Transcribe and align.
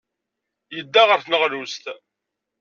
Yedda 0.75 1.01
ɣer 1.03 1.19
tneɣlust. 1.21 1.85